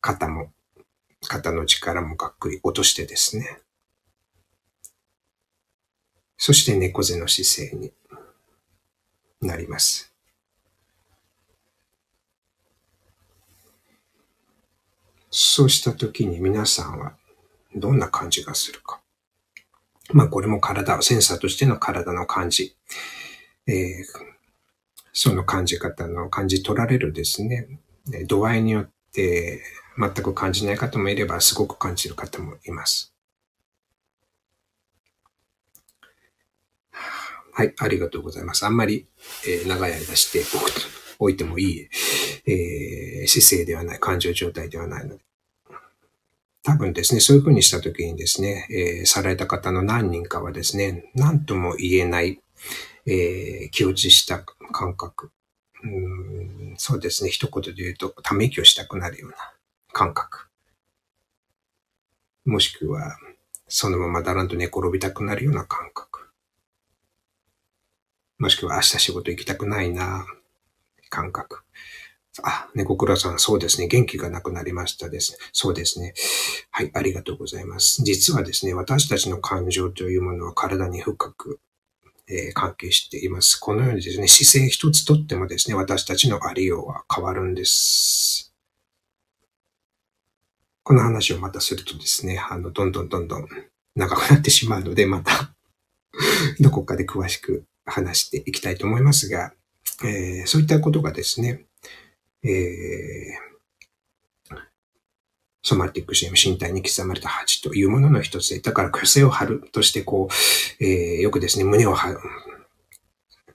[0.00, 0.52] 肩も、
[1.28, 3.60] 肩の力もがっくり落としてですね。
[6.36, 7.92] そして猫背の姿勢に
[9.40, 10.12] なります。
[15.30, 17.16] そうしたときに皆さんは
[17.74, 19.00] どんな感じがするか。
[20.12, 22.76] まあこれも体、センサーとしての体の感じ。
[23.66, 24.04] えー、
[25.12, 27.68] その感じ方の感じ取られるですね、
[28.26, 29.62] 度合いによって
[29.98, 33.12] 全く感じない方もいればすごく感じる方もいます。
[37.54, 38.64] はい、ありがとうございます。
[38.64, 39.06] あんまり、
[39.46, 40.42] えー、長い間して
[41.18, 41.88] おいてもいい、
[42.46, 45.24] えー、姿勢ではない、感情状態ではないので。
[46.62, 52.40] 多分ですね、そういうふうにしたときにですね、えー、された方の何人かはですね、何とも言えない、
[53.04, 55.30] えー、気落ちした感覚。
[56.84, 59.36] そうですね、一言で言うと、ため息をしたくなるような
[59.92, 60.48] 感覚。
[62.44, 63.16] もしくは、
[63.68, 66.32] そのままだらんと寝転びたくなるような感覚。
[68.36, 70.26] もしくは明日仕事行きたくないな、
[71.08, 71.62] 感覚。
[72.42, 73.86] あ、猫倉さん、そうですね。
[73.86, 75.38] 元気がなくなりましたですね。
[75.52, 76.14] そうですね。
[76.72, 78.02] はい、ありがとうございます。
[78.02, 81.60] 実はですね、私たちの感情というものは体に深く、
[82.28, 83.56] え、関係しています。
[83.56, 88.54] このようにですね、姿勢一つとってもですね、私たちのありようは変わるんです。
[90.84, 93.48] この話をまたするとですね、あの、どんどんどんどん
[93.94, 95.54] 長くなってしまうので、また
[96.60, 99.52] どこかで詳しく話していきたいと思いますが、
[100.04, 101.66] えー、そういったことがですね、
[102.44, 103.51] えー、
[105.62, 110.28] somatic shame、身体に刻まれた恥というものの一つで、だから虚勢を張るとして、こ
[110.80, 112.18] う、えー、よくですね、胸を張る。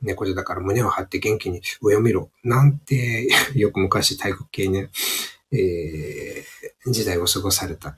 [0.02, 2.30] 猫背だから胸を張って元気に上を見ろ。
[2.43, 4.89] なんて、 よく昔体育系ね、
[5.52, 7.98] えー、時代を過ごされた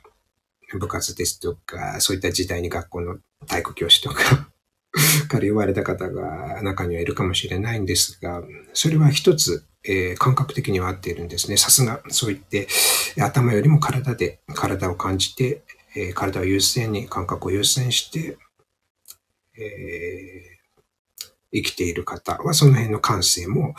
[0.78, 3.18] 部活ですとか、そういった時代に学校の
[3.48, 4.50] 体育教師とか
[5.28, 8.44] から言われた方が中にはいるかもしれないんですが、
[8.74, 11.58] それは一つ、えー、感覚的には合っているんですね。
[11.58, 12.68] さすが、そう言って、
[13.18, 15.64] 頭よりも体で、体を感じて、
[15.96, 18.38] えー、体を優先に、感覚を優先して、
[19.58, 23.74] えー、生きている方は、その辺の感性も、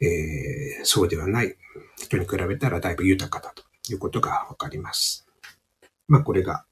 [0.00, 1.56] え、そうではない
[1.96, 3.62] 人に比べたらだいぶ豊かだと
[3.92, 5.26] いうことがわかります。
[6.08, 6.64] まあ、これが、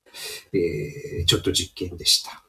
[0.52, 2.44] え、ちょっと実験でした。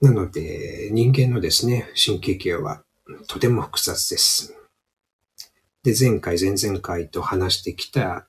[0.00, 2.82] なので、人間のですね、神経系は
[3.28, 4.54] とても複雑です。
[5.82, 8.26] で、前回、前々回と話してきた、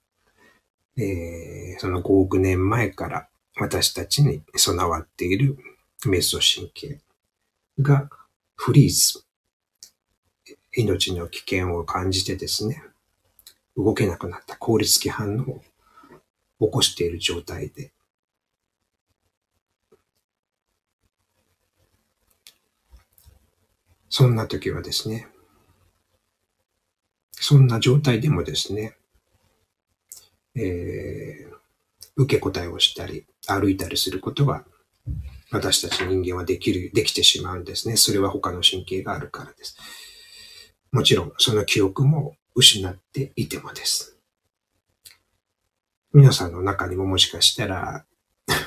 [0.98, 5.58] えー、その5億年前から私たちに備わっている
[6.06, 7.00] メソ神経
[7.82, 8.10] が
[8.56, 9.24] フリーズ。
[10.76, 12.84] 命の危険を感じてですね、
[13.78, 15.62] 動けなくなった効率的反応
[16.60, 17.92] を起こしている状態で、
[24.12, 25.30] そんな時はですね、
[27.32, 28.98] そんな状態でもですね、
[30.54, 31.54] えー、
[32.18, 34.66] 受け答えをしたり、歩いたりすることが、
[35.50, 37.96] 私たち人間はできる、できてしまうんですね。
[37.96, 39.78] それは他の神経があるからです。
[40.92, 44.18] もちろん、その記憶も失っていてもです。
[46.12, 48.06] 皆さんの中にももしかしたら、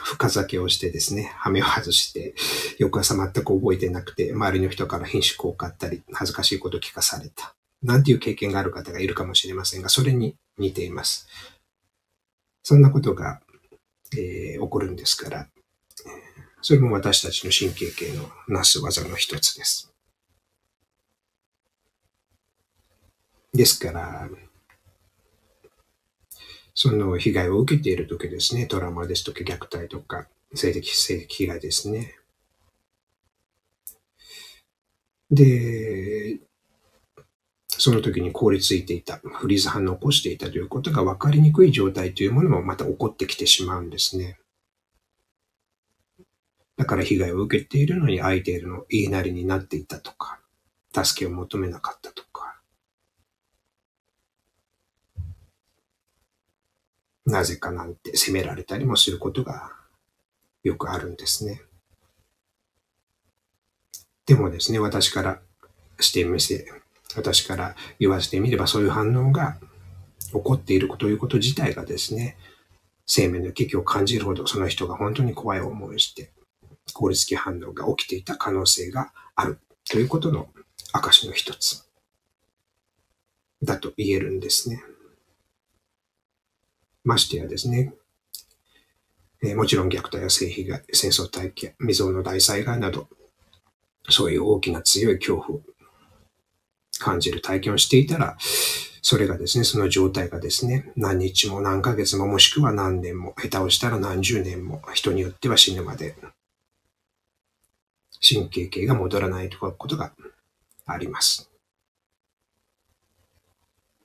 [0.04, 2.34] 深酒をしてですね、羽目を外して、
[2.78, 7.54] 翌朝全く覚えてなくて、周りの人から品種を買ったり、恥ずかしいこと聞かされた。
[7.82, 11.28] なんていう経験がある方がいるかもしれませんが、それに似ています。
[12.62, 13.40] そんなことが、
[14.16, 15.48] えー、起こるんですから、
[16.62, 19.92] それも私たちの神経系のなす技の一つです。
[23.52, 24.28] ですから、
[26.74, 32.16] その被害を受けているときですね、トラウマですとか虐待とか、性的、性的被害ですね。
[35.30, 36.40] で、
[37.68, 44.38] その時に凍りついていた、フリーズ反応を起こしていたということが分かりにくい状態というものもまた起こってきてしまうんですね。
[46.76, 50.40] だから被害を受けているのに相手の言いなりになっていたとか、
[50.92, 52.53] 助けを求めなかったとか、
[57.26, 59.72] なぜかなんて責められたりもすることが
[60.62, 61.62] よくあるんですね。
[64.26, 65.40] でもですね、私から
[66.00, 66.66] してみせ、
[67.16, 69.58] 私から言わせてみればそういう反応が
[70.32, 72.36] 起こっているということ自体がですね、
[73.06, 76.32] 生命の危機を感じるほどその人が本当に怖い思いをして、
[76.94, 79.58] 効率的反応が起きていた可能性がある
[79.90, 80.48] ということの
[80.92, 81.86] 証の一つ
[83.62, 84.82] だと言えるんですね。
[87.04, 87.92] ましてやですね、
[89.42, 93.08] え、もちろん虐待や性被害、戦争体験、未曾有の大災害など、
[94.08, 95.62] そういう大きな強い恐怖を
[96.98, 98.36] 感じる体験をしていたら、
[99.02, 106.16] それがですね、その状態がですね、何日も何ヶ月ももしくは何年も、下手をしたら何十年も、人によっては死ぬまで、
[108.26, 110.12] 神経系が戻らないということが
[110.86, 111.53] あります。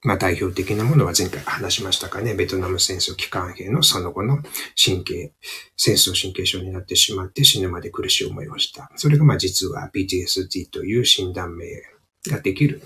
[0.02, 4.38] まあ代表的なものは前回話しましたかね、ベトナム戦争期間兵のその後の
[4.82, 5.34] 神経、
[5.76, 8.90] 戦争神経症になってしまって死ぬまで苦しい思いをした。
[8.96, 11.66] それがまあ実は PTSD という診断名
[12.28, 12.82] ができる、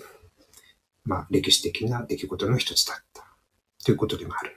[1.06, 3.24] まあ歴史的な出来事の一つだった
[3.86, 4.56] ということでもある。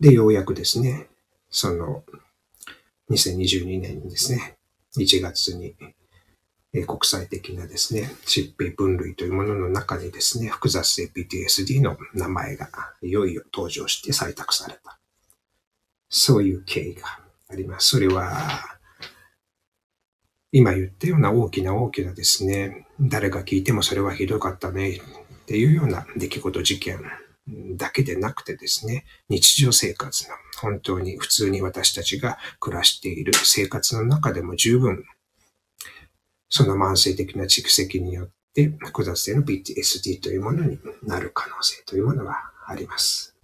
[0.00, 1.08] で、ようやくですね、
[1.50, 2.02] その
[3.10, 4.56] 2022年にですね、
[4.96, 5.76] 1月に
[6.84, 12.68] 国際的なですね、疾病分類というものの中にですね、複雑性 PTSD の名前が
[13.02, 14.98] いよいよ登場して採択された。
[16.08, 17.88] そういう経緯があります。
[17.88, 18.78] それは、
[20.52, 25.00] 今言ったような大きな大きなですね、誰が聞いてもそれはひどかったねっ
[25.46, 27.00] ていうような出来事事件
[27.76, 35.04] だけでなくてですね、日常生活の本当に普通に私たちが暮らしている生活の中でも十分
[36.48, 42.36] その慢性的な蓄積によって複雑性の PTSD というものになる可能性というものは
[42.66, 43.36] あります。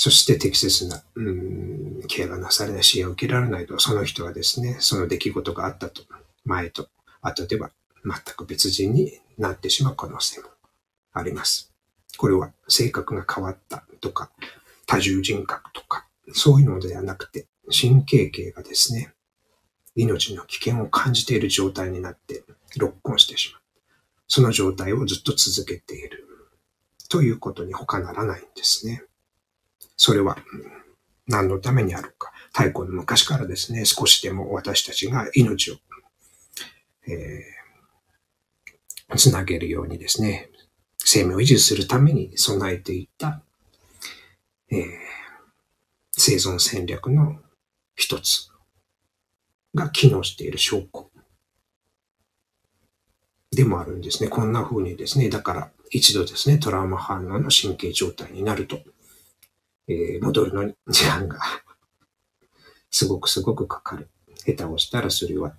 [0.00, 6.02] そして適切な、うん、ケアがなされない支援を受けられないと、その人はですね、その出来事があったと、
[6.44, 6.88] 前と
[7.20, 7.72] 後では
[8.04, 10.46] 全く別人になってしまう可能性も
[11.12, 11.72] あります。
[12.16, 14.30] これは性格が変わったとか、
[14.86, 19.12] 多重人格とか、そういうのではなくて、神経系がですね、
[19.94, 22.44] 命の危険を感じている状態になって
[22.76, 23.62] ロックオンしてしまう。
[24.28, 26.28] その状態をずっと続けている。
[27.08, 29.02] ということに他ならないんですね。
[29.96, 30.36] それは
[31.26, 32.32] 何のためにあるか。
[32.52, 35.76] 太古の昔からですね、少しでも私たちが命を、
[37.06, 40.50] えー、つなげるようにですね、
[40.98, 43.42] 生命を維持するために備えていった、
[44.70, 44.86] えー、
[46.12, 47.38] 生存戦略の
[47.98, 48.48] 一つ
[49.74, 51.10] が機能している証拠
[53.50, 54.30] でもあるんですね。
[54.30, 58.78] こんな風にですね、だから一度ですね、トラウマ反応の神経状態になると、
[59.88, 61.40] えー、戻るのに時間が
[62.88, 64.08] すごくすごくかかる。
[64.46, 65.56] 下手をしたらそれは、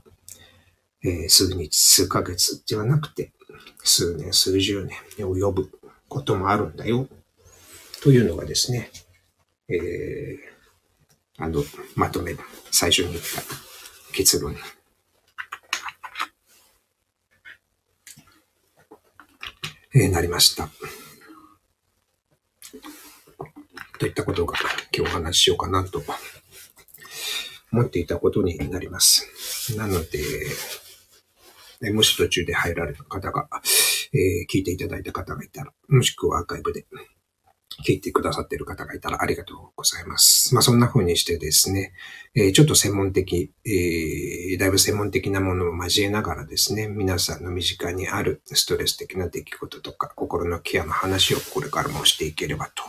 [1.03, 3.33] えー、数日、数ヶ月ではなくて、
[3.83, 5.69] 数年、数十年に及ぶ
[6.07, 7.05] こともあるんだよ。
[8.01, 8.91] というのがですね、
[9.67, 10.48] えー、
[11.39, 11.63] あの、
[11.95, 12.35] まとめ、
[12.69, 13.41] 最初に言った
[14.13, 14.55] 結論。
[19.95, 20.69] えー、なりました。
[23.99, 24.55] といったことが
[24.95, 26.03] 今日お話ししようかなと
[27.71, 29.75] 思っていたことになります。
[29.77, 33.47] なので、もし途中で入られた方が、
[34.13, 36.85] えー、聞いていただいた方がいたら、もしくはアーカイブで
[37.85, 40.53] 聞いてくださっている方がいたらありがとうございます。
[40.53, 41.93] まあそんな風にしてですね、
[42.35, 52.83] え、ちょっと専門的、え、だいぶ専門的なものを交えながらですね、皆さんの身近にあるストレス的な出来事とか、心のケアの話をこれからもしていければと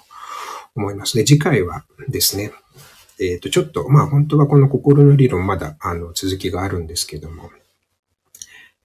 [0.74, 2.52] 思いますで、次回はですね、
[3.20, 7.50] えっ、ー、と、ちょっと、まあ本当はこの心の理論まだあの続きがあるんですけども、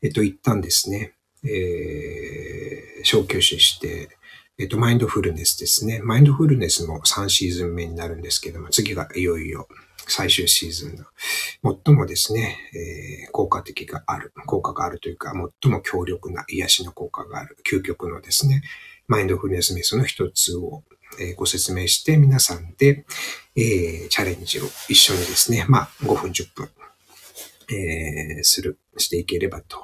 [0.01, 4.09] えっ、と、一旦ですね、えー、消去死して、
[4.57, 5.99] えっと、マインドフルネスですね。
[6.01, 9.67] マインドフルネスも3シーズン目になるんですけども、次がいよいよ
[10.07, 18.61] 最終シーズンの、最もですね、えー、効果的がある、効果があるというか、最も強力な癒しの効果がある、究極のですね、
[19.07, 20.83] マインドフルネスメスの一つを、
[21.19, 23.05] えー、ご説明して、皆さんで、
[23.55, 26.69] えー、チャレンジを一緒にですね、まあ、5分、10分、
[27.69, 29.81] えー、する、していければと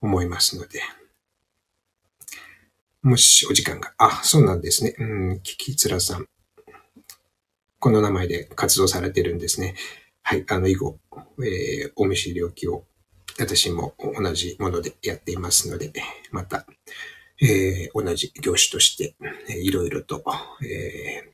[0.00, 0.80] 思いますので、
[3.04, 4.94] もしお時間が、あ、そうなんですね。
[4.98, 6.26] うん、キキツラさん。
[7.78, 9.74] この名前で活動されてるんですね。
[10.22, 10.98] はい、あの、以後、
[11.38, 12.86] えー、お見知りおきを、
[13.38, 15.92] 私も同じものでやっていますので、
[16.30, 16.64] また、
[17.42, 19.16] えー、同じ業種として、
[19.50, 20.24] えー、いろいろと、
[20.62, 21.30] えー、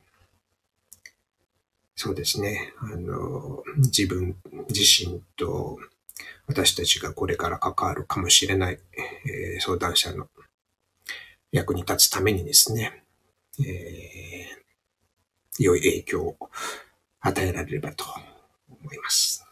[1.95, 4.35] そうですね、あの、自分
[4.67, 5.79] 自身と
[6.47, 8.79] 私たちがこれから関わるかもしれない、
[9.25, 10.27] えー、相談者の
[11.51, 13.03] 役に立つためにですね、
[13.59, 16.37] えー、良い影響を
[17.19, 18.05] 与えられればと
[18.69, 19.50] 思います。